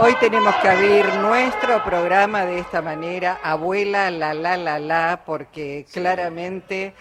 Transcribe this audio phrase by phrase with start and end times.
[0.00, 5.86] Hoy tenemos que abrir nuestro programa de esta manera, abuela la la la la, porque
[5.92, 6.94] claramente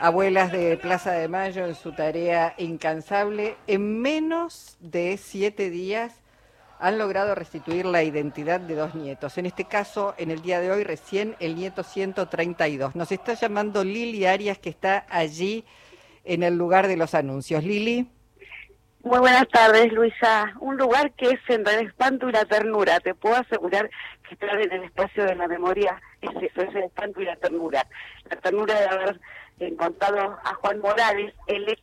[0.00, 6.20] abuelas de Plaza de Mayo en su tarea incansable, en menos de siete días
[6.78, 9.36] han logrado restituir la identidad de dos nietos.
[9.36, 12.94] En este caso, en el día de hoy, recién el nieto 132.
[12.94, 15.64] Nos está llamando Lili Arias, que está allí
[16.22, 17.64] en el lugar de los anuncios.
[17.64, 18.08] Lili.
[19.04, 20.54] Muy buenas tardes, Luisa.
[20.60, 23.00] Un lugar que es entre el espanto y la ternura.
[23.00, 23.90] Te puedo asegurar
[24.26, 27.36] que estar en el espacio de la memoria es eso, es el espanto y la
[27.36, 27.86] ternura.
[28.30, 29.20] La ternura de haber
[29.60, 31.78] encontrado a Juan Morales, el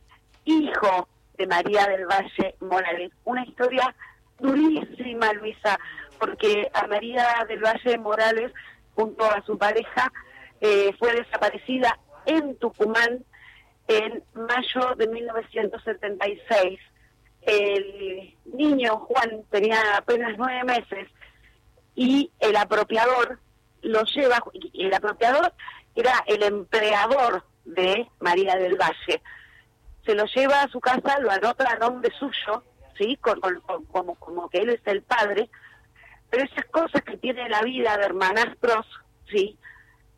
[0.46, 1.08] hijo
[1.38, 3.12] de María del Valle Morales.
[3.22, 3.94] Una historia
[4.40, 5.78] durísima, Luisa,
[6.18, 8.52] porque a María del Valle Morales,
[8.96, 10.12] junto a su pareja,
[10.60, 13.24] eh, fue desaparecida en Tucumán
[13.86, 16.80] en mayo de 1976
[17.42, 21.08] el niño Juan tenía apenas nueve meses
[21.94, 23.38] y el apropiador
[23.82, 24.42] lo lleva,
[24.74, 25.52] el apropiador
[25.94, 29.22] era el empleador de María del Valle.
[30.04, 32.64] Se lo lleva a su casa, lo anota a nombre suyo,
[32.98, 33.18] ¿sí?
[33.18, 35.48] como, como que él es el padre,
[36.30, 38.86] pero esas cosas que tiene la vida de hermanastros,
[39.30, 39.58] ¿sí?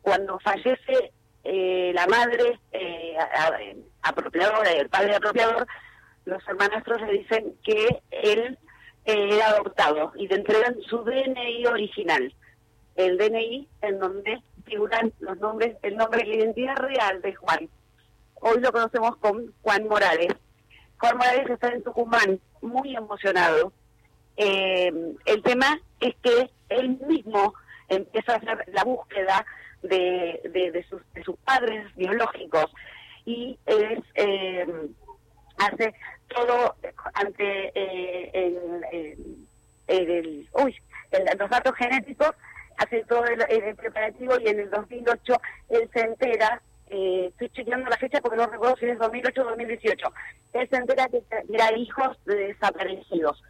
[0.01, 1.11] Cuando fallece
[1.43, 3.17] eh, la madre eh,
[4.01, 5.67] apropiadora y el padre apropiador,
[6.25, 8.57] los hermanastros le dicen que él
[9.05, 12.33] eh, era adoptado y le entregan su DNI original,
[12.95, 17.69] el DNI en donde figuran los nombres, el nombre y la identidad real de Juan.
[18.35, 20.33] Hoy lo conocemos con Juan Morales.
[20.99, 23.71] Juan Morales está en Tucumán, muy emocionado.
[24.37, 24.91] Eh,
[25.25, 27.53] el tema es que él mismo
[27.89, 29.45] empieza a hacer la búsqueda
[29.83, 30.85] de,
[31.23, 32.65] sus padres biológicos
[33.25, 34.65] y es eh,
[35.57, 35.93] hace
[36.27, 36.75] todo
[37.13, 39.47] ante eh, el,
[39.87, 40.75] el, uy,
[41.39, 42.31] los datos genéticos,
[42.77, 47.97] hace todo el, preparativo y en el 2008 él se entera, eh, estoy chequeando la
[47.97, 50.13] fecha porque no recuerdo si es 2008 o 2018,
[50.53, 51.23] él se entera que
[51.53, 53.41] era hijos de desaparecidos.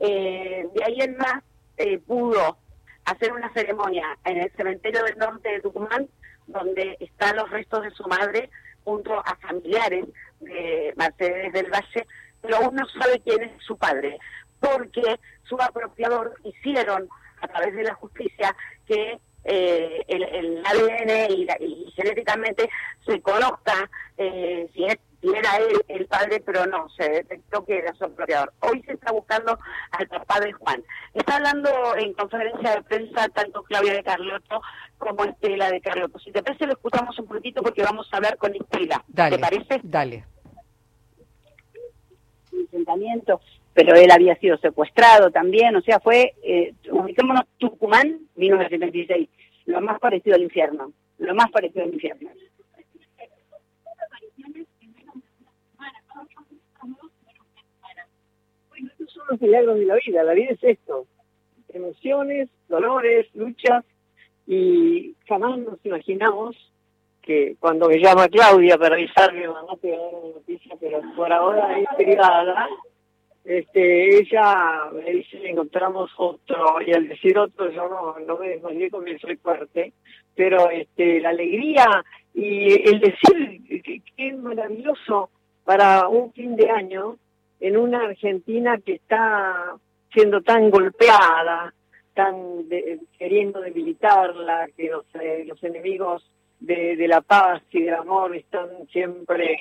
[0.00, 1.42] Eh, de ahí en más
[1.76, 2.56] eh, pudo
[3.04, 6.08] hacer una ceremonia en el cementerio del norte de Tucumán,
[6.46, 8.50] donde están los restos de su madre
[8.88, 10.06] junto a familiares
[10.40, 12.06] de Mercedes del Valle,
[12.40, 14.18] pero aún no sabe quién es su padre,
[14.60, 17.06] porque su apropiador hicieron
[17.42, 18.56] a través de la justicia
[18.86, 22.70] que eh, el, ADN y, genéticamente
[23.06, 24.86] se conozca eh, si,
[25.22, 28.52] era él el padre, pero no, se detectó que era su apropiador.
[28.60, 29.58] Hoy se está buscando
[29.90, 30.82] al papá de Juan.
[31.14, 34.60] Está hablando en conferencia de prensa tanto Claudia de Carlotto
[34.98, 36.18] como Estela de Carlotto.
[36.18, 39.04] Si te parece, lo escuchamos un poquito porque vamos a hablar con Estela.
[39.14, 39.80] ¿Te parece?
[39.82, 40.24] Dale
[43.74, 49.28] pero él había sido secuestrado también, o sea, fue, eh, ubicémonos Tucumán, 1976,
[49.66, 52.30] lo más parecido al infierno, lo más parecido al infierno.
[59.08, 61.06] Son los milagros de la vida, la vida es esto,
[61.68, 63.84] emociones, dolores, luchas,
[64.46, 66.56] y jamás nos imaginamos
[67.22, 71.02] que cuando me llama Claudia para avisarme, mamá te va a dar una noticia, pero
[71.14, 72.68] por ahora es privada,
[73.44, 78.90] este, ella me dice, encontramos otro, y al decir otro yo no, no me desmayé
[78.90, 79.92] con mi soy fuerte,
[80.34, 82.04] pero este, la alegría
[82.34, 85.30] y el decir que, es maravilloso
[85.64, 87.16] para un fin de año
[87.60, 89.76] en una Argentina que está
[90.12, 91.72] siendo tan golpeada,
[92.14, 92.64] tan
[93.18, 96.28] queriendo debilitarla, que los, eh, los enemigos
[96.60, 99.58] de, la paz y del amor están siempre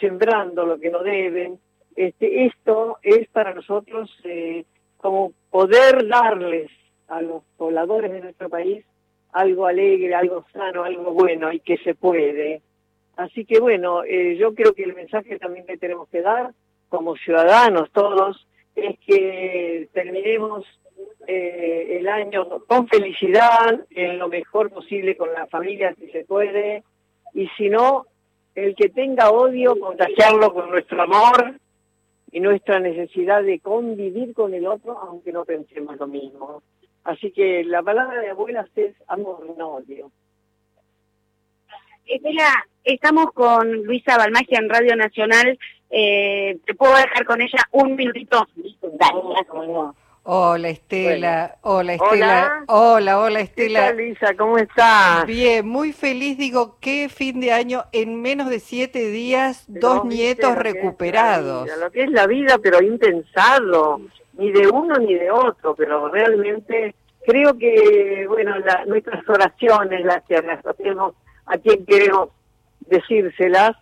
[0.00, 1.58] sembrando lo que no deben.
[1.96, 4.64] Este, esto es para nosotros eh,
[4.96, 6.70] como poder darles
[7.08, 8.84] a los pobladores de nuestro país
[9.32, 12.62] algo alegre, algo sano, algo bueno y que se puede.
[13.16, 16.50] Así que bueno, eh, yo creo que el mensaje también que tenemos que dar
[16.92, 18.46] como ciudadanos todos
[18.76, 20.66] es que terminemos
[21.26, 26.82] eh, el año con felicidad, en lo mejor posible con la familia si se puede,
[27.32, 28.04] y si no,
[28.54, 31.54] el que tenga odio, contagiarlo con nuestro amor
[32.30, 36.62] y nuestra necesidad de convivir con el otro, aunque no pensemos lo mismo.
[37.04, 40.12] Así que la palabra de abuelas es amor, no odio.
[42.04, 45.58] Estela, estamos con Luisa Balmagia en Radio Nacional.
[45.94, 48.48] Eh, ¿Te puedo dejar con ella un minutito?
[48.80, 49.92] Dale,
[50.24, 53.90] Hola Estela, hola Estela, hola, hola, Estela.
[53.90, 54.34] ¿Qué Lisa?
[54.38, 55.26] ¿Cómo estás?
[55.26, 60.54] Bien, muy feliz, digo, qué fin de año, en menos de siete días, dos nietos
[60.54, 61.68] recuperados.
[61.76, 64.00] lo que es la vida, pero impensado,
[64.38, 66.94] ni de uno ni de otro, pero realmente
[67.26, 68.54] creo que, bueno,
[68.86, 71.14] nuestras oraciones, las que las hacemos
[71.46, 72.28] a quien queremos
[72.86, 73.76] decírselas,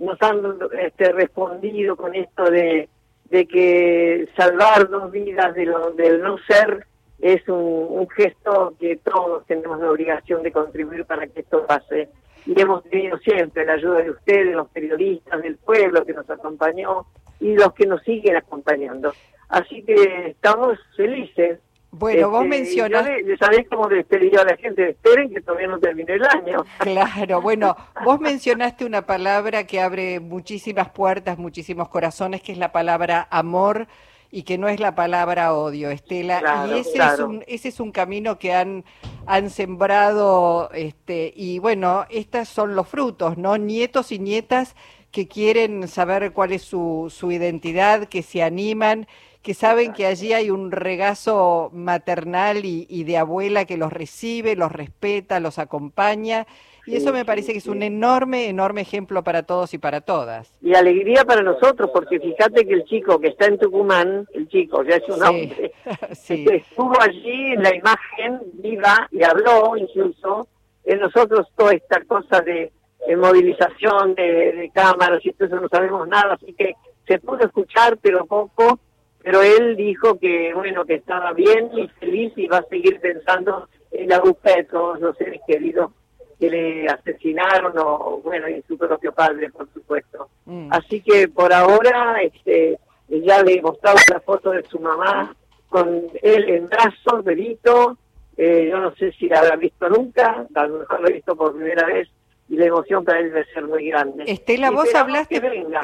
[0.00, 0.40] nos han
[0.80, 2.88] este, respondido con esto de,
[3.30, 6.86] de que salvar dos vidas de lo, del no ser
[7.18, 12.08] es un, gesto que todos tenemos la obligación de contribuir para que esto pase.
[12.44, 17.06] Y hemos tenido siempre la ayuda de ustedes, los periodistas, del pueblo que nos acompañó
[17.40, 19.12] y los que nos siguen acompañando.
[19.48, 21.58] Así que estamos felices.
[21.90, 23.06] Bueno, vos este, mencionas...
[23.38, 24.90] ¿Sabés cómo despedir a la gente?
[24.90, 26.64] Esperen que todavía no termine el año.
[26.78, 32.72] Claro, bueno, vos mencionaste una palabra que abre muchísimas puertas, muchísimos corazones, que es la
[32.72, 33.86] palabra amor
[34.30, 36.66] y que no es la palabra odio, Estela.
[36.68, 38.84] y ese, es un, ese es un camino que han,
[39.26, 43.56] han sembrado, este, y bueno, estos son los frutos, ¿no?
[43.56, 44.74] Nietos y nietas
[45.10, 49.06] que quieren saber cuál es su, su identidad, que se animan,
[49.46, 54.56] que saben que allí hay un regazo maternal y, y de abuela que los recibe,
[54.56, 56.46] los respeta, los acompaña
[56.86, 60.54] y eso me parece que es un enorme, enorme ejemplo para todos y para todas.
[60.62, 64.84] Y alegría para nosotros, porque fíjate que el chico que está en Tucumán, el chico,
[64.84, 65.72] ya es un hombre,
[66.10, 70.46] este, estuvo allí en la imagen viva y habló incluso.
[70.84, 72.70] En nosotros toda esta cosa de,
[73.16, 76.74] movilización de, cámaras y todo eso no sabemos nada, así que
[77.08, 78.78] se pudo escuchar, pero poco.
[79.26, 83.68] Pero él dijo que, bueno, que estaba bien y feliz y va a seguir pensando
[83.90, 85.90] en la búsqueda de todos los seres queridos
[86.38, 90.68] que le asesinaron o bueno y su propio padre por supuesto mm.
[90.70, 92.78] así que por ahora este
[93.08, 95.34] ya le mostraba la foto de su mamá
[95.70, 97.96] con él en brazos bebito
[98.36, 101.34] eh, yo no sé si la habrá visto nunca a lo mejor lo he visto
[101.34, 102.06] por primera vez
[102.48, 104.24] y la emoción para él debe ser muy grande.
[104.26, 105.42] Estela, vos hablaste,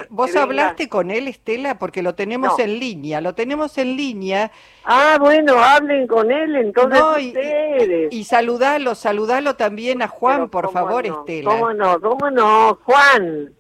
[0.09, 4.53] vos hablaste con él, Estela, porque lo tenemos en línea, lo tenemos en línea.
[4.85, 8.13] Ah, bueno, hablen con él entonces ustedes.
[8.13, 11.51] Y, saludalo, saludalo también a Juan, por favor, Estela.
[11.51, 12.01] ¿Cómo no?
[12.01, 12.79] ¿Cómo no?
[12.85, 13.53] Juan.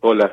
[0.00, 0.32] Hola.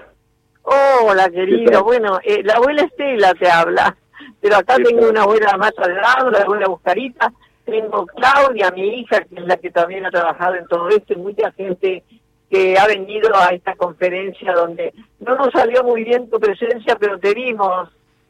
[0.63, 1.83] Hola, querido.
[1.83, 3.95] Bueno, eh, la abuela Estela te habla,
[4.41, 7.31] pero acá tengo una abuela más al lado, la abuela Buscarita
[7.65, 11.17] tengo Claudia, mi hija, que es la que también ha trabajado en todo esto, y
[11.17, 12.03] mucha gente
[12.49, 17.17] que ha venido a esta conferencia donde no nos salió muy bien tu presencia, pero
[17.19, 17.89] te vimos.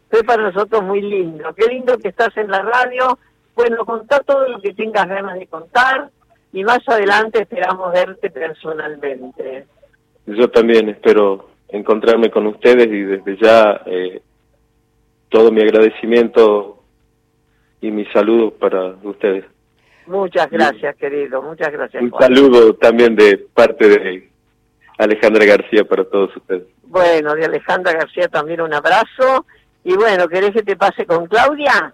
[0.10, 1.54] Fue para nosotros muy lindo.
[1.54, 3.20] Qué lindo que estás en la radio.
[3.56, 6.10] Bueno, contá todo lo que tengas ganas de contar
[6.54, 9.66] y más adelante esperamos verte personalmente.
[10.26, 14.22] Yo también espero encontrarme con ustedes y desde ya eh,
[15.30, 16.75] todo mi agradecimiento
[17.86, 19.46] y mi saludo para ustedes.
[20.08, 22.02] Muchas gracias, querido, muchas gracias.
[22.02, 24.30] Un saludo también de parte de
[24.98, 26.64] Alejandra García para todos ustedes.
[26.84, 29.46] Bueno, de Alejandra García también un abrazo.
[29.84, 31.94] Y bueno, ¿querés que te pase con Claudia?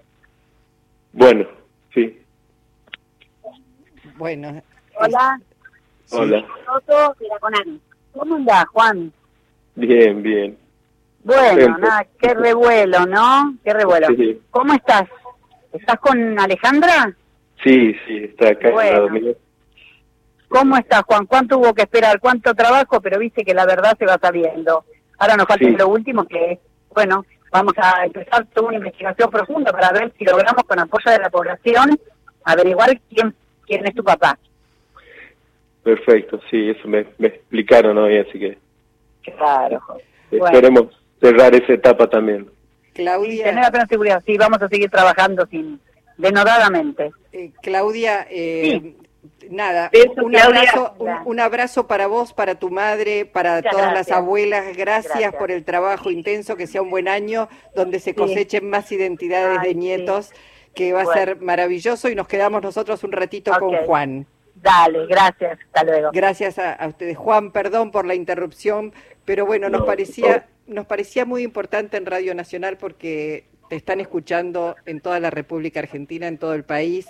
[1.11, 1.45] Bueno,
[1.93, 2.21] sí.
[4.15, 4.61] Bueno.
[4.95, 5.41] Hola.
[6.11, 6.45] Hola.
[8.13, 9.11] ¿Cómo andás, Juan?
[9.75, 10.57] Bien, bien.
[11.23, 13.55] Bueno, nada, qué revuelo, ¿no?
[13.63, 14.07] Qué revuelo.
[14.51, 15.03] ¿Cómo estás?
[15.73, 17.15] ¿Estás con Alejandra?
[17.63, 18.71] Sí, sí, está acá.
[18.71, 19.33] Bueno.
[20.47, 21.25] ¿Cómo estás, Juan?
[21.25, 22.19] ¿Cuánto hubo que esperar?
[22.19, 22.99] ¿Cuánto trabajo?
[22.99, 24.83] Pero viste que la verdad se va sabiendo.
[25.17, 26.59] Ahora nos falta lo último que,
[26.93, 31.19] bueno, vamos a empezar toda una investigación profunda para ver si logramos con apoyo de
[31.19, 31.97] la población
[32.43, 33.33] averiguar quién,
[33.65, 34.37] quién es tu papá.
[35.83, 38.57] Perfecto, sí, eso me, me explicaron hoy, así que...
[39.23, 39.81] Claro.
[40.31, 40.87] Esperemos
[41.21, 42.49] cerrar esa etapa también.
[42.93, 43.45] Claudia.
[43.45, 45.79] tener la seguridad, sí, vamos a seguir trabajando sin
[46.17, 47.11] denodadamente.
[47.31, 48.95] Eh, Claudia, eh,
[49.49, 50.95] nada, un, abrazo,
[51.25, 54.75] un, abrazo para vos, para tu madre, para todas las abuelas.
[54.75, 59.61] Gracias, por el trabajo intenso, que sea un buen año donde se cosechen más identidades
[59.61, 60.31] de nietos,
[60.73, 64.25] que va a ser maravilloso y nos quedamos nosotros un ratito con Juan.
[64.55, 66.09] Dale, gracias, hasta luego.
[66.13, 67.17] Gracias a, ustedes.
[67.17, 68.93] Juan, perdón por la interrupción,
[69.25, 74.75] pero bueno, nos parecía nos parecía muy importante en Radio Nacional porque te están escuchando
[74.85, 77.07] en toda la República Argentina, en todo el país,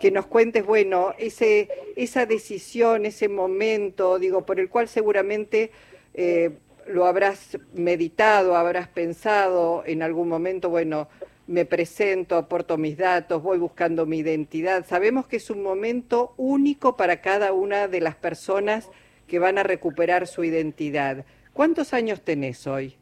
[0.00, 5.70] que nos cuentes, bueno, ese, esa decisión, ese momento, digo, por el cual seguramente
[6.14, 6.52] eh,
[6.86, 11.08] lo habrás meditado, habrás pensado en algún momento, bueno,
[11.46, 14.86] me presento, aporto mis datos, voy buscando mi identidad.
[14.86, 18.88] Sabemos que es un momento único para cada una de las personas
[19.26, 21.24] que van a recuperar su identidad.
[21.52, 22.94] ¿Cuántos años tenés hoy?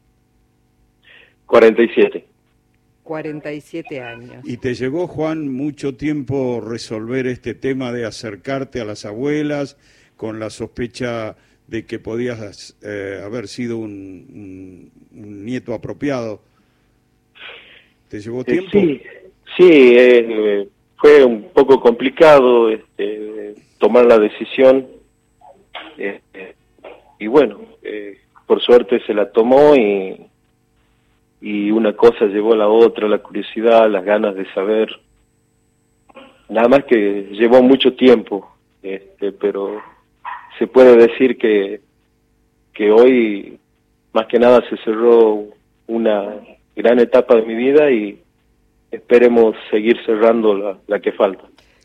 [1.45, 2.25] 47.
[3.03, 4.43] 47 años.
[4.43, 9.77] ¿Y te llevó, Juan, mucho tiempo resolver este tema de acercarte a las abuelas
[10.15, 11.35] con la sospecha
[11.67, 16.41] de que podías eh, haber sido un, nieto apropiado?
[18.09, 18.71] ¿Te llevó Eh, tiempo?
[18.71, 19.01] sí,
[19.57, 24.87] sí eh, fue un poco complicado este, tomar la decisión.
[25.97, 26.55] este,
[27.17, 30.25] y bueno, eh, por suerte se la tomó y,
[31.39, 34.89] y una cosa llevó a la otra, la curiosidad, las ganas de saber.
[36.49, 38.51] Nada más que llevó mucho tiempo,
[38.81, 39.79] este, pero
[40.57, 41.81] se puede decir que,
[42.73, 43.59] que hoy
[44.13, 45.43] más que nada se cerró
[45.85, 46.33] una
[46.75, 48.19] gran etapa de mi vida y
[48.89, 51.43] esperemos seguir cerrando la, la que falta.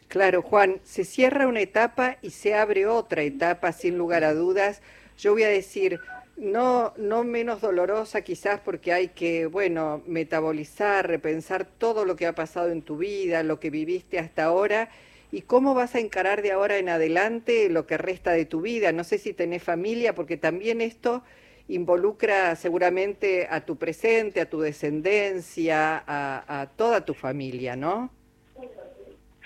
[0.09, 4.81] Claro, Juan, se cierra una etapa y se abre otra etapa, sin lugar a dudas.
[5.19, 6.01] Yo voy a decir,
[6.37, 12.35] no, no menos dolorosa quizás porque hay que, bueno, metabolizar, repensar todo lo que ha
[12.35, 14.91] pasado en tu vida, lo que viviste hasta ahora
[15.31, 18.93] y cómo vas a encarar de ahora en adelante lo que resta de tu vida.
[18.93, 21.23] No sé si tenés familia, porque también esto
[21.69, 28.11] involucra seguramente a tu presente, a tu descendencia, a, toda tu familia, ¿no?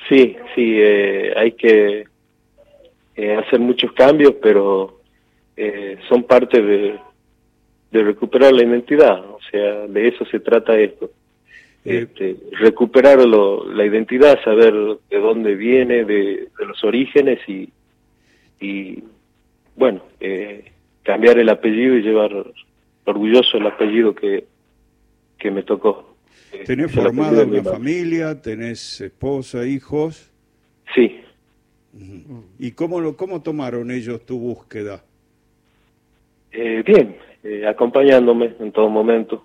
[0.08, 2.04] Sí, sí, eh, hay que
[3.16, 4.97] eh, hacer muchos cambios, pero
[5.60, 6.98] eh, son parte de,
[7.90, 11.10] de recuperar la identidad, o sea, de eso se trata esto.
[11.84, 14.72] Eh, Este, recuperar lo- la identidad, saber
[15.10, 17.68] de dónde viene, de, de los orígenes y,
[18.60, 19.02] y
[19.76, 20.70] bueno, eh,
[21.02, 22.32] cambiar el apellido y llevar
[23.04, 24.44] orgulloso el apellido que,
[25.38, 26.14] que me tocó.
[26.52, 28.40] Eh, ¿Tenés apellido formada una familia?
[28.42, 30.30] ¿Tenés esposa, hijos?
[30.94, 31.20] Sí,
[32.58, 35.02] ¿Y cómo, lo, cómo tomaron ellos tu búsqueda?
[36.52, 39.44] Eh, bien, eh, acompañándome en todo momento.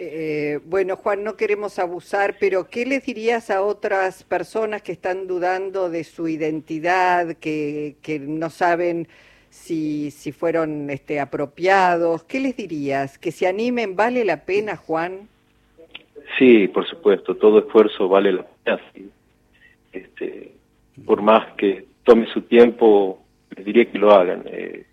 [0.00, 5.26] Eh, bueno, Juan, no queremos abusar, pero ¿qué les dirías a otras personas que están
[5.26, 9.08] dudando de su identidad, que, que no saben
[9.50, 12.22] si, si fueron este, apropiados?
[12.22, 13.18] ¿Qué les dirías?
[13.18, 13.96] ¿Que se animen?
[13.96, 15.28] ¿Vale la pena, Juan?
[16.38, 18.80] Sí, por supuesto, todo esfuerzo vale la pena.
[19.92, 20.52] Este,
[21.04, 23.20] por más que tome su tiempo,
[23.56, 24.42] les diría que lo hagan.
[24.46, 24.84] Eh,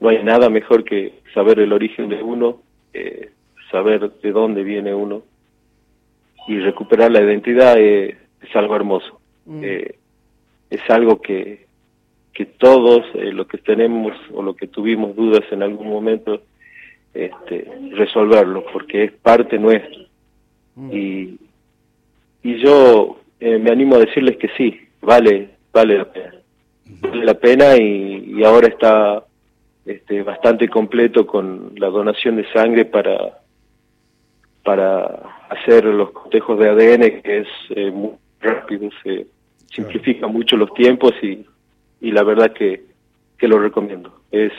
[0.00, 3.30] no hay nada mejor que saber el origen de uno, eh,
[3.70, 5.22] saber de dónde viene uno
[6.48, 9.20] y recuperar la identidad eh, es algo hermoso.
[9.46, 9.60] Mm.
[9.62, 9.94] Eh,
[10.70, 11.66] es algo que,
[12.32, 16.42] que todos eh, los que tenemos o lo que tuvimos dudas en algún momento,
[17.12, 20.00] este, resolverlo, porque es parte nuestra
[20.76, 20.92] Mm.
[20.92, 21.38] y,
[22.44, 26.34] y yo me animo a decirles que sí, vale, vale la pena.
[27.00, 29.24] Vale la pena y, y ahora está
[29.86, 33.38] este, bastante completo con la donación de sangre para,
[34.64, 35.04] para
[35.48, 39.26] hacer los cotejos de ADN, que es eh, muy rápido, se
[39.74, 41.44] simplifica mucho los tiempos y,
[42.00, 42.84] y la verdad que,
[43.38, 44.20] que lo recomiendo.
[44.30, 44.52] Es,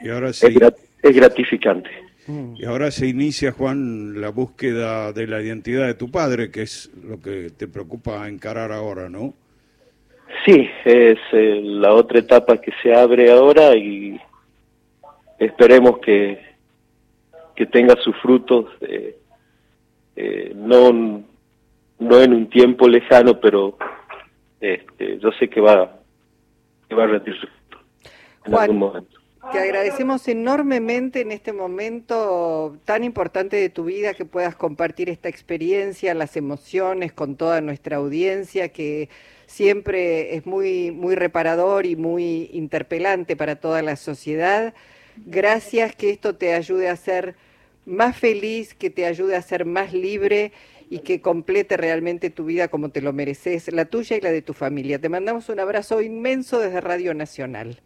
[0.00, 1.90] Y ahora es, se, grat- es gratificante.
[2.26, 2.54] Mm.
[2.58, 6.90] y ahora se inicia, Juan, la búsqueda de la identidad de tu padre, que es
[7.02, 9.32] lo que te preocupa encarar ahora, ¿no?
[10.44, 14.20] Sí, es eh, la otra etapa que se abre ahora y
[15.38, 16.40] esperemos que,
[17.54, 19.18] que tenga sus frutos, eh,
[20.16, 21.22] eh, no,
[21.98, 23.76] no en un tiempo lejano, pero
[24.60, 25.98] este, yo sé que va,
[26.88, 27.86] que va a rendir sus frutos
[28.44, 28.62] en Juan.
[28.62, 29.20] algún momento.
[29.52, 35.28] Te agradecemos enormemente en este momento tan importante de tu vida que puedas compartir esta
[35.28, 39.08] experiencia, las emociones con toda nuestra audiencia, que
[39.50, 44.74] siempre es muy, muy reparador y muy interpelante para toda la sociedad.
[45.26, 47.34] Gracias, que esto te ayude a ser
[47.84, 50.52] más feliz, que te ayude a ser más libre
[50.88, 54.40] y que complete realmente tu vida como te lo mereces, la tuya y la de
[54.40, 55.00] tu familia.
[55.00, 57.80] Te mandamos un abrazo inmenso desde Radio Nacional.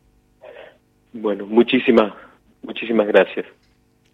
[1.15, 2.13] Bueno, muchísimas,
[2.63, 3.47] muchísimas gracias.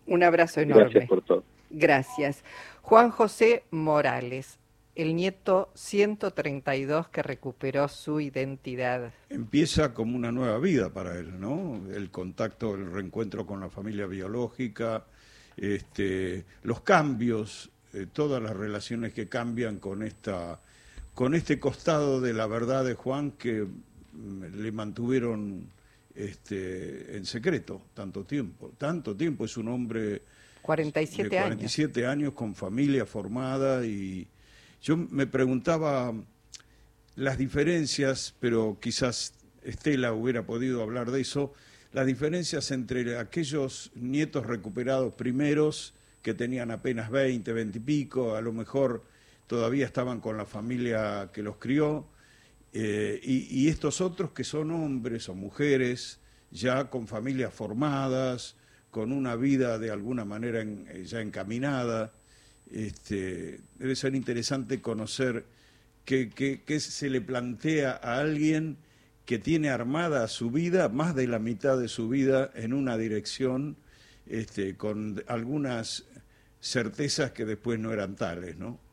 [0.07, 0.85] Un abrazo enorme.
[0.85, 1.45] Gracias por todo.
[1.71, 2.45] Gracias.
[2.81, 4.60] Juan José Morales,
[4.95, 9.13] el nieto 132 que recuperó su identidad.
[9.29, 11.81] Empieza como una nueva vida para él, ¿no?
[11.95, 15.05] El contacto, el reencuentro con la familia biológica,
[15.57, 20.61] este, los cambios, eh, todas las relaciones que cambian con esta,
[21.15, 23.63] con este costado de la verdad de Juan que
[24.13, 25.69] mm, le mantuvieron
[26.15, 30.23] este, en secreto tanto tiempo, tanto tiempo es un hombre
[30.63, 31.49] 47 de años.
[31.49, 34.27] 47 años con familia formada y
[34.83, 36.13] yo me preguntaba
[37.17, 41.53] las diferencias, pero quizás Estela hubiera podido hablar de eso,
[41.93, 48.41] las diferencias entre aquellos nietos recuperados primeros que tenían apenas 20, 20 y pico, a
[48.41, 49.05] lo mejor
[49.47, 52.07] todavía estaban con la familia que los crió,
[52.73, 56.21] eh, y, y estos otros que son hombres o mujeres
[56.51, 58.57] ya con familias formadas,
[58.91, 62.13] con una vida de alguna manera eh, ya encaminada.
[62.73, 65.45] Este, debe ser interesante conocer
[66.05, 68.79] qué, se le plantea a alguien
[69.27, 73.77] que tiene armada su vida, más de la mitad de su vida, en una dirección,
[74.27, 76.05] este, con algunas
[76.61, 78.81] certezas que después no eran tales, ¿no?